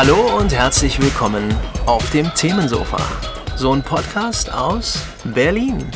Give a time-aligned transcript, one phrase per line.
[0.00, 1.52] Hallo und herzlich willkommen
[1.84, 3.00] auf dem Themensofa.
[3.56, 5.90] So ein Podcast aus Berlin.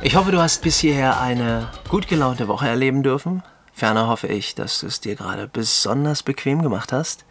[0.00, 3.42] Ich hoffe, du hast bis hierher eine gut gelaunte Woche erleben dürfen.
[3.74, 7.26] Ferner hoffe ich, dass du es dir gerade besonders bequem gemacht hast.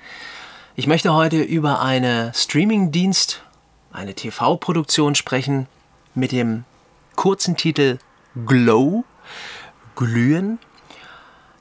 [0.76, 3.42] Ich möchte heute über eine Streamingdienst,
[3.92, 5.66] eine TV-Produktion sprechen
[6.14, 6.66] mit dem
[7.16, 7.98] kurzen Titel
[8.46, 9.06] Glow,
[9.96, 10.60] Glühen.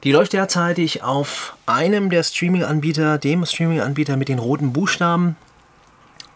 [0.05, 5.35] Die läuft derzeitig auf einem der Streaming-Anbieter, dem Streaming-Anbieter mit den roten Buchstaben.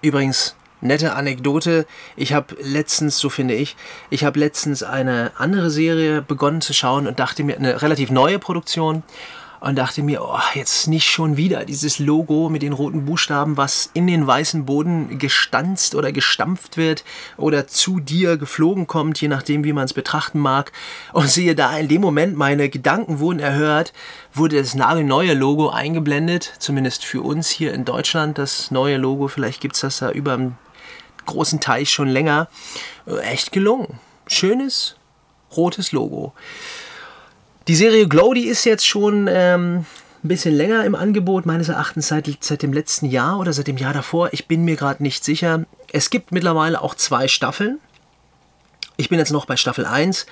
[0.01, 1.87] Übrigens, nette Anekdote.
[2.17, 3.77] Ich habe letztens, so finde ich,
[4.11, 8.41] ich habe letztens eine andere Serie begonnen zu schauen und dachte mir, eine relativ neue
[8.41, 9.05] Produktion
[9.63, 13.91] und dachte mir, oh, jetzt nicht schon wieder dieses Logo mit den roten Buchstaben, was
[13.95, 17.05] in den weißen Boden gestanzt oder gestampft wird
[17.37, 20.73] oder zu dir geflogen kommt, je nachdem, wie man es betrachten mag.
[21.13, 23.93] Und siehe da, in dem Moment, meine Gedanken wurden erhört,
[24.35, 29.29] wurde das nagelneue Logo eingeblendet, zumindest für uns hier in Deutschland, das neue Logo.
[29.29, 30.57] Vielleicht gibt es das da über dem
[31.27, 32.49] großen Teich schon länger.
[33.23, 34.01] Echt gelungen.
[34.27, 34.97] Schönes
[35.57, 36.33] rotes Logo.
[37.69, 39.87] Die Serie Glow, die ist jetzt schon ähm,
[40.25, 43.77] ein bisschen länger im Angebot, meines Erachtens seit, seit dem letzten Jahr oder seit dem
[43.77, 44.31] Jahr davor.
[44.33, 45.65] Ich bin mir gerade nicht sicher.
[45.93, 47.79] Es gibt mittlerweile auch zwei Staffeln.
[48.97, 50.27] Ich bin jetzt noch bei Staffel 1.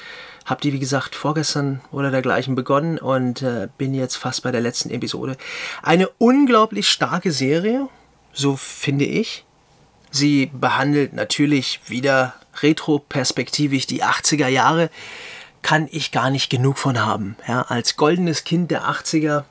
[0.45, 4.61] Hab die, wie gesagt, vorgestern oder dergleichen begonnen und äh, bin jetzt fast bei der
[4.61, 5.37] letzten Episode.
[5.83, 7.89] Eine unglaublich starke Serie,
[8.33, 9.45] so finde ich.
[10.11, 14.91] Sie behandelt natürlich wieder retroperspektivisch die 80er Jahre
[15.63, 17.37] kann ich gar nicht genug von haben.
[17.47, 19.45] Ja, als goldenes Kind der 80er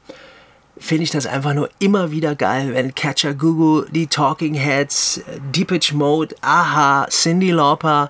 [0.80, 5.22] finde ich das einfach nur immer wieder geil, wenn Catcher Gugu, die Talking Heads,
[5.54, 8.10] Deepage Mode, Aha, Cindy Lauper,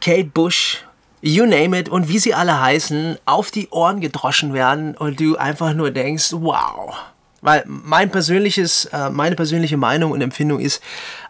[0.00, 0.84] Kate Bush,
[1.22, 5.36] you name it und wie sie alle heißen, auf die Ohren gedroschen werden und du
[5.36, 6.94] einfach nur denkst, wow.
[7.40, 10.82] Weil mein persönliches, äh, meine persönliche Meinung und Empfindung ist,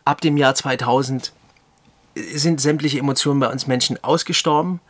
[0.05, 1.33] ab dem Jahr 2000
[2.15, 4.81] sind sämtliche Emotionen bei uns Menschen ausgestorben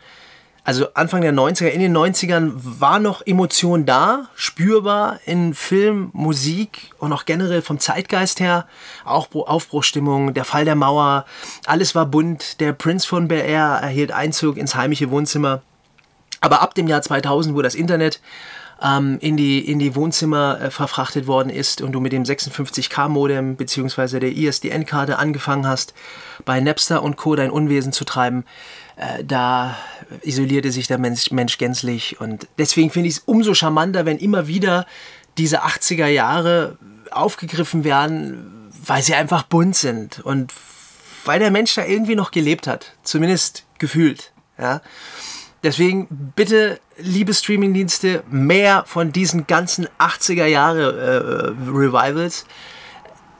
[0.64, 6.92] also Anfang der 90er, in den 90ern war noch Emotion da, spürbar in Film, Musik
[6.98, 8.66] und auch generell vom Zeitgeist her.
[9.04, 11.24] Auch Aufbruchstimmung, der Fall der Mauer,
[11.66, 12.60] alles war bunt.
[12.60, 15.62] Der Prince von Bel Air erhielt Einzug ins heimische Wohnzimmer.
[16.40, 18.20] Aber ab dem Jahr 2000, wo das Internet
[18.82, 23.56] ähm, in, die, in die Wohnzimmer äh, verfrachtet worden ist und du mit dem 56K-Modem
[23.56, 24.20] bzw.
[24.20, 25.94] der ISDN-Karte angefangen hast,
[26.44, 27.36] bei Napster und Co.
[27.36, 28.44] dein Unwesen zu treiben,
[29.24, 29.76] da
[30.22, 32.20] isolierte sich der Mensch, Mensch gänzlich.
[32.20, 34.86] Und deswegen finde ich es umso charmanter, wenn immer wieder
[35.38, 36.78] diese 80er Jahre
[37.10, 40.52] aufgegriffen werden, weil sie einfach bunt sind und
[41.24, 44.32] weil der Mensch da irgendwie noch gelebt hat, zumindest gefühlt.
[44.58, 44.82] Ja.
[45.62, 52.46] Deswegen bitte, liebe Streamingdienste, mehr von diesen ganzen 80er Jahre äh, Revivals.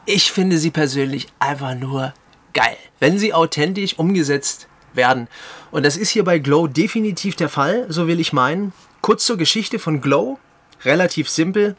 [0.07, 2.15] Ich finde sie persönlich einfach nur
[2.53, 5.29] geil, wenn sie authentisch umgesetzt werden.
[5.71, 8.73] Und das ist hier bei Glow definitiv der Fall, so will ich meinen.
[9.01, 10.39] Kurz zur Geschichte von Glow,
[10.85, 11.77] relativ simpel.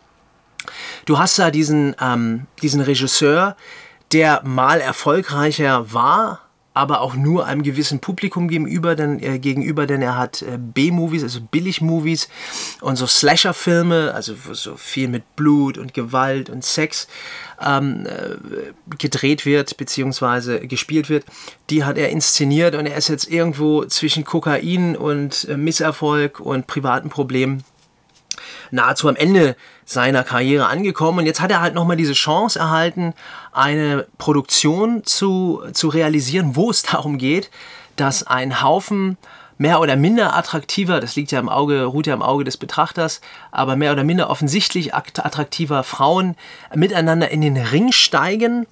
[1.05, 3.55] Du hast da diesen, ähm, diesen Regisseur,
[4.11, 6.41] der mal erfolgreicher war,
[6.73, 11.23] aber auch nur einem gewissen Publikum gegenüber, denn, äh, gegenüber, denn er hat äh, B-Movies,
[11.23, 12.29] also Billig-Movies
[12.81, 17.07] und so Slasher-Filme, also so viel mit Blut und Gewalt und Sex
[17.61, 21.25] ähm, äh, gedreht wird, beziehungsweise gespielt wird,
[21.69, 26.65] die hat er inszeniert und er ist jetzt irgendwo zwischen Kokain und äh, Misserfolg und
[26.67, 27.63] privaten Problemen
[28.73, 33.13] nahezu am Ende seiner Karriere angekommen und jetzt hat er halt nochmal diese Chance erhalten,
[33.51, 37.51] eine Produktion zu, zu realisieren, wo es darum geht,
[37.95, 39.17] dass ein Haufen
[39.57, 43.21] mehr oder minder attraktiver, das liegt ja im Auge, ruht ja im Auge des Betrachters,
[43.51, 46.35] aber mehr oder minder offensichtlich attraktiver Frauen
[46.73, 48.65] miteinander in den Ring steigen,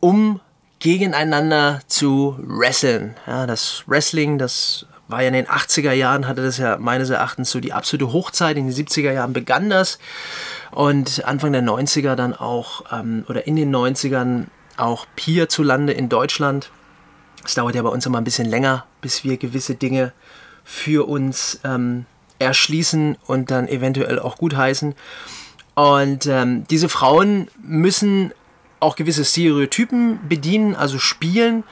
[0.00, 0.40] um
[0.78, 3.14] gegeneinander zu wresteln.
[3.26, 7.50] Ja, das Wrestling, das war ja in den 80er Jahren, hatte das ja meines Erachtens
[7.50, 8.56] so die absolute Hochzeit.
[8.56, 9.98] In den 70er Jahren begann das
[10.70, 14.46] und Anfang der 90er dann auch, ähm, oder in den 90ern
[14.76, 16.70] auch hierzulande in Deutschland.
[17.44, 20.12] Es dauert ja bei uns immer ein bisschen länger, bis wir gewisse Dinge
[20.64, 22.06] für uns ähm,
[22.38, 24.94] erschließen und dann eventuell auch gutheißen.
[25.74, 28.32] Und ähm, diese Frauen müssen
[28.80, 31.64] auch gewisse Stereotypen bedienen, also spielen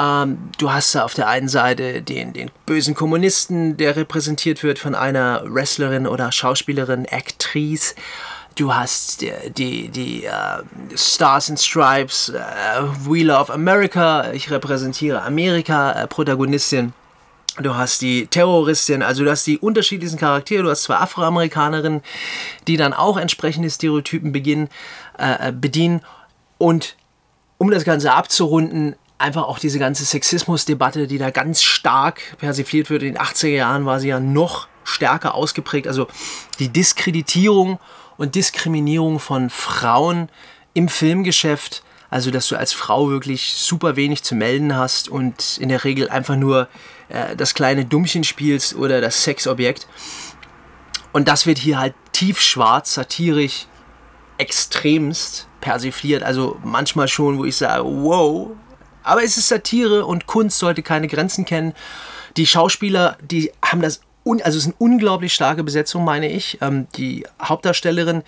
[0.00, 4.78] ähm, du hast da auf der einen Seite den, den bösen Kommunisten, der repräsentiert wird
[4.78, 7.94] von einer Wrestlerin oder Schauspielerin, Actrice.
[8.54, 10.64] Du hast die, die, die uh,
[10.96, 16.94] Stars and Stripes, uh, We Love America, ich repräsentiere Amerika, uh, Protagonistin.
[17.58, 20.62] Du hast die Terroristin, also du hast die unterschiedlichsten Charaktere.
[20.62, 22.00] Du hast zwei Afroamerikanerinnen,
[22.66, 24.68] die dann auch entsprechende Stereotypen beginnen,
[25.60, 26.00] bedienen
[26.58, 26.96] Und
[27.58, 33.02] um das Ganze abzurunden, einfach auch diese ganze Sexismusdebatte, die da ganz stark persifliert wird.
[33.02, 35.86] In den 80er Jahren war sie ja noch stärker ausgeprägt.
[35.86, 36.08] Also
[36.58, 37.78] die Diskreditierung
[38.16, 40.28] und Diskriminierung von Frauen
[40.74, 41.82] im Filmgeschäft.
[42.12, 46.10] Also, dass du als Frau wirklich super wenig zu melden hast und in der Regel
[46.10, 46.68] einfach nur
[47.08, 49.86] äh, das kleine Dummchen spielst oder das Sexobjekt.
[51.12, 53.66] Und das wird hier halt tiefschwarz, satirisch,
[54.38, 56.24] extremst persifliert.
[56.24, 58.50] Also manchmal schon, wo ich sage, wow.
[59.02, 61.74] Aber es ist Satire und Kunst sollte keine Grenzen kennen.
[62.36, 66.58] Die Schauspieler, die haben das, un also es ist eine unglaublich starke Besetzung, meine ich.
[66.60, 68.22] Ähm, die Hauptdarstellerin,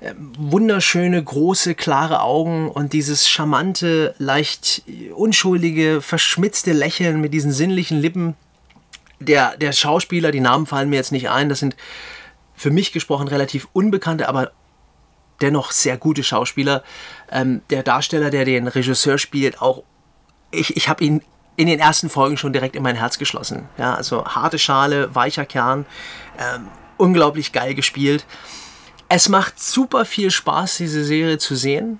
[0.00, 4.82] äh, wunderschöne, große, klare Augen und dieses charmante, leicht
[5.14, 8.34] unschuldige, verschmitzte Lächeln mit diesen sinnlichen Lippen.
[9.20, 11.74] Der, der Schauspieler, die Namen fallen mir jetzt nicht ein, das sind
[12.54, 14.52] für mich gesprochen relativ unbekannte, aber
[15.40, 16.82] dennoch sehr gute Schauspieler.
[17.30, 19.82] Ähm, der Darsteller, der den Regisseur spielt, auch
[20.50, 21.22] ich, ich habe ihn
[21.56, 23.68] in den ersten Folgen schon direkt in mein Herz geschlossen.
[23.78, 25.86] Ja, also harte Schale, weicher Kern,
[26.38, 28.26] ähm, unglaublich geil gespielt.
[29.08, 31.98] Es macht super viel Spaß, diese Serie zu sehen,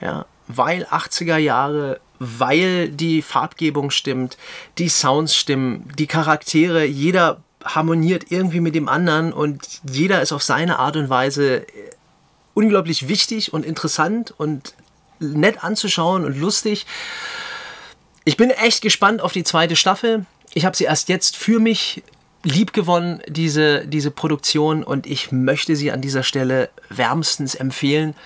[0.00, 4.38] ja, weil 80er Jahre, weil die Farbgebung stimmt,
[4.78, 10.42] die Sounds stimmen, die Charaktere, jeder harmoniert irgendwie mit dem anderen und jeder ist auf
[10.42, 11.90] seine Art und Weise äh,
[12.54, 14.74] unglaublich wichtig und interessant und
[15.18, 16.86] nett anzuschauen und lustig.
[18.28, 20.26] Ich bin echt gespannt auf die zweite Staffel.
[20.52, 22.02] Ich habe sie erst jetzt für mich
[22.42, 28.16] lieb gewonnen, diese, diese Produktion, und ich möchte sie an dieser Stelle wärmstens empfehlen.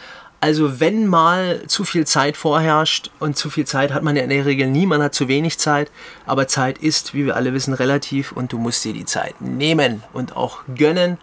[0.41, 4.31] Also wenn mal zu viel Zeit vorherrscht, und zu viel Zeit hat man ja in
[4.31, 5.91] der Regel nie, man hat zu wenig Zeit,
[6.25, 10.02] aber Zeit ist, wie wir alle wissen, relativ und du musst dir die Zeit nehmen
[10.14, 11.19] und auch gönnen.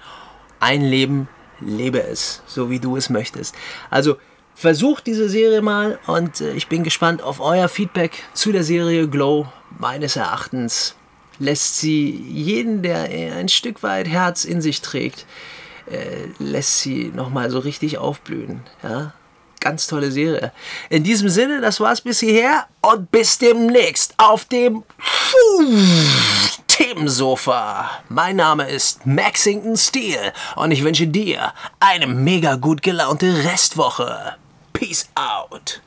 [0.59, 1.27] Ein Leben,
[1.59, 3.56] lebe es, so wie du es möchtest.
[3.89, 4.18] Also
[4.59, 9.07] Versucht diese Serie mal und äh, ich bin gespannt auf euer Feedback zu der Serie
[9.07, 9.45] Glow.
[9.77, 10.95] Meines Erachtens
[11.38, 15.27] lässt sie jeden, der ein Stück weit Herz in sich trägt,
[15.86, 18.62] äh, lässt sie nochmal so richtig aufblühen.
[18.81, 19.13] Ja?
[19.59, 20.51] Ganz tolle Serie.
[20.89, 24.81] In diesem Sinne, das war's bis hierher und bis demnächst auf dem
[26.68, 27.92] Themensofa.
[28.10, 34.36] Mein Name ist Maxington Steel und ich wünsche dir eine mega gut gelaunte Restwoche.
[34.77, 35.79] Peace out.